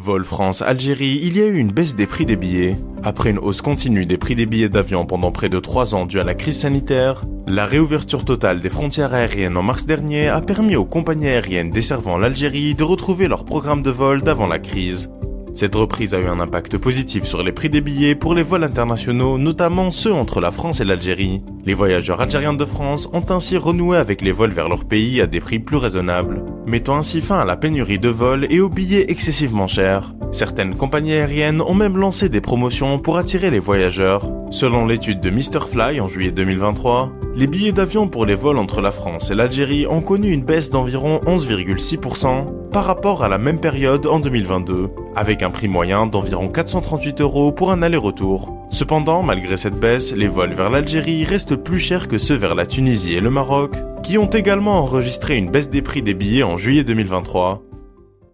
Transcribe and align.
Vol 0.00 0.24
France-Algérie, 0.24 1.20
il 1.22 1.36
y 1.36 1.42
a 1.42 1.46
eu 1.46 1.58
une 1.58 1.72
baisse 1.72 1.94
des 1.94 2.06
prix 2.06 2.24
des 2.24 2.36
billets. 2.36 2.78
Après 3.02 3.28
une 3.28 3.38
hausse 3.38 3.60
continue 3.60 4.06
des 4.06 4.16
prix 4.16 4.34
des 4.34 4.46
billets 4.46 4.70
d'avion 4.70 5.04
pendant 5.04 5.30
près 5.30 5.50
de 5.50 5.58
3 5.58 5.94
ans 5.94 6.06
due 6.06 6.18
à 6.18 6.24
la 6.24 6.34
crise 6.34 6.60
sanitaire, 6.60 7.22
la 7.46 7.66
réouverture 7.66 8.24
totale 8.24 8.60
des 8.60 8.70
frontières 8.70 9.12
aériennes 9.12 9.58
en 9.58 9.62
mars 9.62 9.84
dernier 9.84 10.28
a 10.28 10.40
permis 10.40 10.74
aux 10.74 10.86
compagnies 10.86 11.28
aériennes 11.28 11.70
desservant 11.70 12.16
l'Algérie 12.16 12.74
de 12.74 12.82
retrouver 12.82 13.28
leur 13.28 13.44
programme 13.44 13.82
de 13.82 13.90
vol 13.90 14.22
d'avant 14.22 14.46
la 14.46 14.58
crise. 14.58 15.10
Cette 15.52 15.74
reprise 15.74 16.14
a 16.14 16.20
eu 16.20 16.26
un 16.26 16.40
impact 16.40 16.78
positif 16.78 17.24
sur 17.24 17.42
les 17.42 17.52
prix 17.52 17.68
des 17.68 17.82
billets 17.82 18.14
pour 18.14 18.34
les 18.34 18.42
vols 18.42 18.64
internationaux, 18.64 19.36
notamment 19.36 19.90
ceux 19.90 20.14
entre 20.14 20.40
la 20.40 20.52
France 20.52 20.80
et 20.80 20.84
l'Algérie. 20.84 21.42
Les 21.66 21.74
voyageurs 21.74 22.22
algériens 22.22 22.54
de 22.54 22.64
France 22.64 23.10
ont 23.12 23.30
ainsi 23.30 23.58
renoué 23.58 23.98
avec 23.98 24.22
les 24.22 24.32
vols 24.32 24.52
vers 24.52 24.68
leur 24.70 24.86
pays 24.86 25.20
à 25.20 25.26
des 25.26 25.40
prix 25.40 25.58
plus 25.58 25.76
raisonnables, 25.76 26.42
mettant 26.70 26.96
ainsi 26.96 27.20
fin 27.20 27.40
à 27.40 27.44
la 27.44 27.56
pénurie 27.56 27.98
de 27.98 28.08
vols 28.08 28.46
et 28.48 28.60
aux 28.60 28.68
billets 28.68 29.10
excessivement 29.10 29.66
chers. 29.66 30.14
Certaines 30.32 30.76
compagnies 30.76 31.14
aériennes 31.14 31.60
ont 31.60 31.74
même 31.74 31.98
lancé 31.98 32.28
des 32.28 32.40
promotions 32.40 33.00
pour 33.00 33.18
attirer 33.18 33.50
les 33.50 33.58
voyageurs. 33.58 34.30
Selon 34.50 34.86
l'étude 34.86 35.20
de 35.20 35.30
Mr 35.30 35.66
Fly 35.68 36.00
en 36.00 36.06
juillet 36.06 36.30
2023, 36.30 37.12
les 37.34 37.48
billets 37.48 37.72
d'avion 37.72 38.08
pour 38.08 38.24
les 38.24 38.36
vols 38.36 38.58
entre 38.58 38.80
la 38.80 38.92
France 38.92 39.30
et 39.30 39.34
l'Algérie 39.34 39.86
ont 39.88 40.00
connu 40.00 40.30
une 40.30 40.44
baisse 40.44 40.70
d'environ 40.70 41.20
11,6% 41.26 42.70
par 42.70 42.84
rapport 42.84 43.24
à 43.24 43.28
la 43.28 43.38
même 43.38 43.58
période 43.58 44.06
en 44.06 44.20
2022, 44.20 44.90
avec 45.16 45.42
un 45.42 45.50
prix 45.50 45.66
moyen 45.66 46.06
d'environ 46.06 46.48
438 46.48 47.20
euros 47.20 47.50
pour 47.50 47.72
un 47.72 47.82
aller-retour. 47.82 48.56
Cependant, 48.70 49.24
malgré 49.24 49.56
cette 49.56 49.78
baisse, 49.78 50.14
les 50.14 50.28
vols 50.28 50.54
vers 50.54 50.70
l'Algérie 50.70 51.24
restent 51.24 51.56
plus 51.56 51.80
chers 51.80 52.06
que 52.06 52.18
ceux 52.18 52.36
vers 52.36 52.54
la 52.54 52.66
Tunisie 52.66 53.14
et 53.14 53.20
le 53.20 53.30
Maroc, 53.30 53.74
qui 54.02 54.18
ont 54.18 54.30
également 54.30 54.78
enregistré 54.78 55.36
une 55.36 55.50
baisse 55.50 55.70
des 55.70 55.82
prix 55.82 56.02
des 56.02 56.14
billets 56.14 56.42
en 56.42 56.56
juillet 56.56 56.84
2023. 56.84 57.69